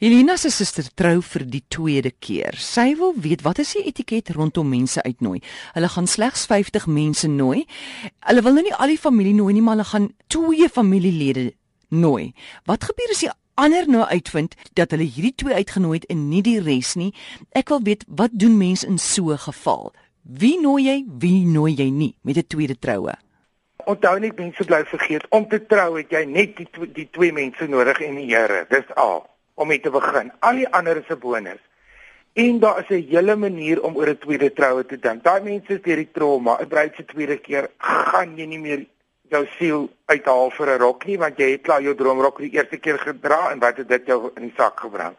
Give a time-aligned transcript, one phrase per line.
[0.00, 2.56] Helena se suster trou vir die tweede keer.
[2.58, 5.40] Sy wil weet wat is die etiket rondom mense uitnooi.
[5.76, 7.66] Hulle gaan slegs 50 mense nooi.
[8.26, 11.52] Hulle wil nou nie al die familie nooi nie, maar hulle gaan twee familielede
[11.92, 12.32] nooi.
[12.66, 16.42] Wat gebeur as die ander nou uitvind dat hulle hierdie twee uitgenooi het en nie
[16.42, 17.12] die res nie?
[17.52, 19.92] Ek wil weet wat doen mense in so 'n geval?
[20.22, 23.14] Wie nooi jy, wie nooi jy nie met 'n tweede troue?
[23.84, 27.66] Onthou net mense bly vergeet om te trou het jy net die die twee mense
[27.66, 28.66] nodig en die Here.
[28.70, 29.26] Dis al
[29.62, 30.32] om mee te begin.
[30.42, 31.62] Al die ander is 'n bonus.
[32.34, 35.22] En daar is 'n hele manier om oor 'n tweede troue te dink.
[35.22, 38.86] Daai mense is deur die trauma, 'n bruid se tweede keer, gaan jy nie meer
[39.32, 42.76] jou siel uithaal vir 'n rok nie want jy het klaar jou droomrok die eerste
[42.76, 45.16] keer gedra en wat het dit jou in die sak gebring.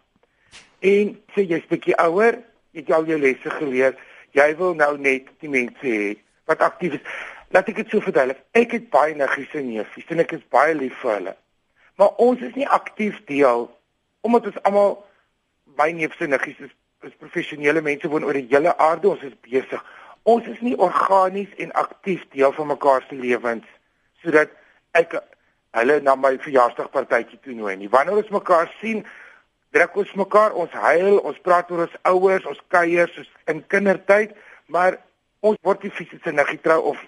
[0.79, 2.39] En sê jy's bietjie ouer,
[2.71, 3.95] jy het al jou lesse geleer,
[4.31, 7.01] jy wil nou net die mense hê wat aktief is.
[7.53, 8.41] Laat ek dit so verduidelik.
[8.51, 11.35] Ek het baie niggies en neefies en ek is baie lief vir hulle.
[11.95, 13.69] Maar ons is nie aktief deel
[14.23, 14.95] omdat ons almal
[15.79, 16.71] my neefs en niggies is,
[17.03, 19.81] is professionele mense woon oor die hele aarde, ons is besig.
[20.23, 23.67] Ons is nie organies en aktief deel van mekaar se lewens
[24.23, 24.53] sodat
[24.95, 25.17] ek
[25.75, 27.89] hulle na my verjaarsdagpartytjie toe nooi nie.
[27.91, 29.01] Wanneer ons mekaar sien,
[29.75, 34.31] druk ons mekaar, ons huil, ons praat oor ons ouers, ons kuier soos in kindertyd,
[34.71, 34.95] maar
[35.43, 37.01] ons word nie fisies in 'n getrou of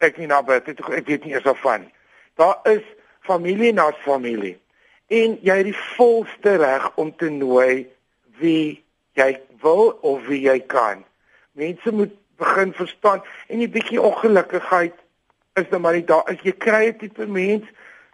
[0.00, 1.86] ek nie naby dit ek weet nie eers of van.
[2.34, 2.82] Daar is
[3.22, 4.58] familie na familie
[5.06, 7.86] en jy het die volste reg om te nooi
[8.38, 8.84] wie
[9.18, 11.04] jy wil of wie jy kan.
[11.52, 14.94] Mense moet begin verstaan en 'n bietjie ongelukkigheid
[15.54, 17.64] is nou maar nie daar as jy kry 'n tipe mens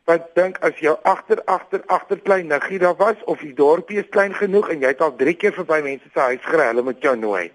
[0.04, 4.08] wat dink as jou agter agter agter klein niggie daar was of die dorpie is
[4.08, 7.02] klein genoeg en jy het al 3 keer verby mense se huis gery, hulle moet
[7.02, 7.50] jou nooi.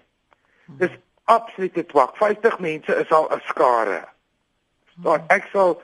[0.66, 2.16] Dis absolute twak.
[2.16, 4.04] 50 mense is al 'n skare.
[5.02, 5.82] Dan ek sal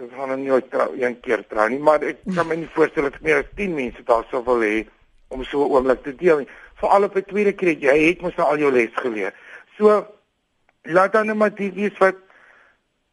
[0.00, 3.10] ek gaan nou nie trou een keer trou nie, maar ek kan my nie voorstel
[3.10, 4.86] dat meer as 10 mense daar sou wil hê
[5.28, 6.48] om so 'n oomblik te deel nie.
[6.80, 9.34] Veral op 'n tweede keer, jy het mos nou al jou les geleer.
[9.76, 10.06] So
[10.82, 12.16] laat dan net maar die wees wat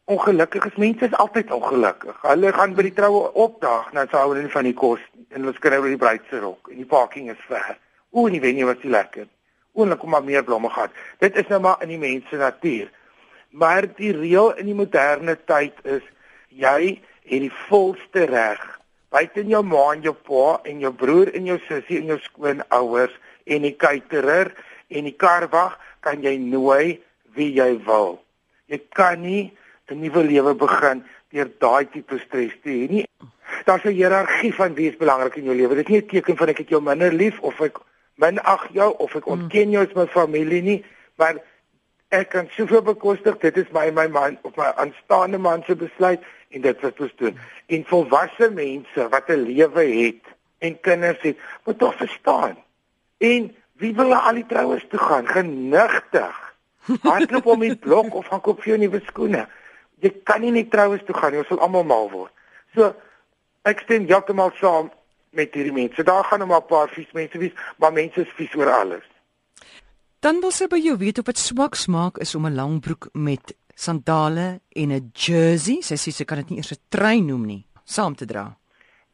[0.06, 0.76] ongelukkig is.
[0.76, 2.22] Mense is altyd ongelukkig.
[2.22, 5.00] Hulle gaan by die troue opdaag, nou sou hulle nie van die kos
[5.30, 7.78] en hulle skryf oor die bruidse rok en die parking is ver.
[8.12, 9.28] O, nie weet nie wat jy lekker.
[9.74, 10.96] Oorlik om maar meer blomme gehad.
[11.20, 12.90] Dit is nou maar in die mense natuur.
[13.50, 16.06] Maar die reël in die moderne tyd is
[16.50, 17.00] jy
[17.30, 18.80] het die volste reg
[19.10, 23.16] buite jou ma en jou pa en jou broer en jou sussie en jou skoonouers
[23.50, 24.52] en die caterer
[24.90, 27.00] en die karwag kan jy nooi
[27.36, 28.20] wie jy wil.
[28.70, 29.52] Jy kan nie
[29.90, 33.06] 'n nuwe lewe begin deur daai tipe stres te hê nie.
[33.66, 35.76] Daar's 'n hiërargie van wie is belangrik in jou lewe.
[35.76, 37.80] Dit is nie 'n teken van ek het jou minder lief of ek
[38.16, 41.36] minag jou of ek ontken jou as my familie nie, maar
[42.09, 43.38] ek kan soveel bekostig.
[43.42, 47.16] Dit is my my man of my aanstaande man se besluit en dit wat ons
[47.22, 47.38] doen.
[47.68, 50.24] En volwasse mense wat 'n lewe het
[50.58, 52.58] en kinders het, moet tog verstaan.
[53.18, 55.28] En wie wil al die troues toe gaan?
[55.28, 56.56] Genigtig.
[57.02, 59.47] Hardloop om die blok of gaan koop vir jou nuwe skoene.
[60.00, 62.31] Jy kan nie net troues toe gaan nie, ons sal almal mal word.
[62.76, 62.96] So
[63.64, 64.91] ek stem heeltemal saam
[65.30, 66.03] met hierdie mense.
[66.03, 69.09] Daar gaan nog maar 'n paar vies mense wees, maar mense is vies oor alles.
[70.19, 73.07] Dan wil sy by jou weet of dit swak smaak is om 'n lang broek
[73.13, 75.81] met sandale en 'n jersey.
[75.81, 78.58] Sy sê sy kan dit nie eers 'n trui noem nie, saam te dra.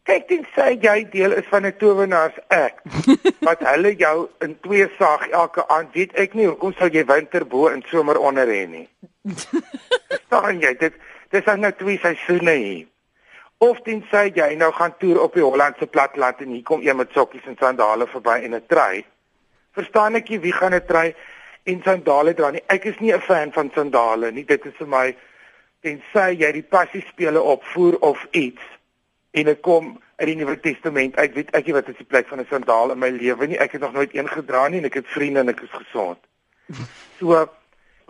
[0.03, 2.81] Kyk dit sê jy deel is van 'n towenaars ek.
[3.47, 7.45] wat hulle jou in twee saag elke aand, weet ek nie hoekom sou jy winter
[7.45, 8.89] bo en somer onder hê nie.
[10.09, 10.93] Verstaan jy dit?
[11.29, 12.87] Dis nou twee seisoene hier.
[13.57, 16.97] Of dit sê jy nou gaan toer op die Hollandse platteland en hier kom een
[16.97, 19.05] met sokkies en sandale verby en 'n trui
[19.75, 21.15] verstaan ek nie wie gaan dit try
[21.65, 22.63] en sandale dra nie.
[22.69, 24.45] Ek is nie 'n fan van sandale nie.
[24.45, 25.15] Dit is vir my
[25.81, 28.61] tensy jy die passie spele opvoer of iets
[29.31, 31.33] en dit kom uit die Nuwe Testament uit.
[31.33, 33.59] Weet ek nie wat is die plek van 'n sandaal in my lewe nie.
[33.59, 36.19] Ek het nog nooit een gedra nie en ek het vriende en ek is gesond.
[37.19, 37.47] So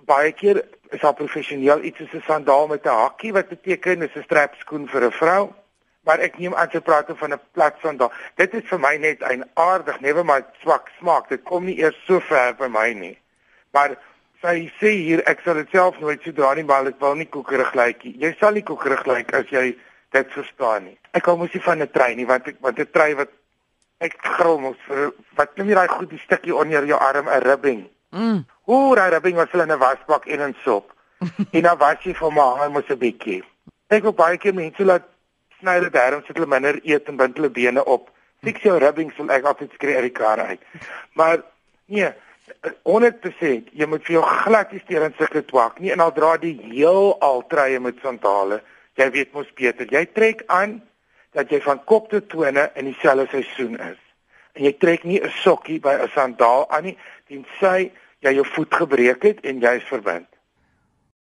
[0.06, 4.16] baie keer is daar professioneel iets soos 'n sandaal met 'n hakkie wat beteken is
[4.16, 5.53] 'n strapskoen vir 'n vrou
[6.05, 8.11] maar ek neem aan te praat van 'n plat sandaal.
[8.35, 11.29] Dit is vir my net 'n aardig, newe maar swak smaak.
[11.29, 13.17] Dit kom nie eers so ver by my nie.
[13.72, 13.97] Maar
[14.41, 17.29] sy sê hier ek sal dit self nooit so dra nie, maar ek wil nie
[17.29, 18.16] koekerig lyk nie.
[18.19, 19.75] Jy sal nie koekerig lyk as jy
[20.11, 20.97] dit verstaan nie.
[21.13, 23.29] Ek hou mos nie van 'n trei nie, want ek want 'n trei wat
[23.99, 27.41] ek gril mos vir wat neem jy daai goed die stukkie onder jou arm 'n
[27.41, 27.90] ribbing.
[28.11, 28.46] Mm.
[28.61, 30.93] Hoe daai ribbing was hulle in 'n wasbak en in sop.
[31.55, 33.43] en dan was jy vir my, hy mos 'n bietjie.
[33.87, 35.03] Ek wil baie keer mense laat
[35.66, 38.12] sny hulle daarom sit hulle minder eet en bind hulle bene op.
[38.46, 40.62] Fix jou ribbings sal ek altyd skree uit die kar uit.
[41.17, 41.41] Maar
[41.90, 42.14] nee,
[42.85, 46.35] 100% jy moet vir jou glad nie steur in sulke twak nie en al dra
[46.38, 48.62] die heel al treie met sandale.
[48.96, 49.90] Jy weet mos beter.
[49.91, 50.79] Jy trek aan
[51.35, 54.00] dat jy van kop tot tone in dieselfde seisoen is.
[54.56, 56.97] en jy trek nie 'n sokkie by 'n sandaal aan nie
[57.28, 60.28] tensy jy jou voet gebreek het en jy is verbind.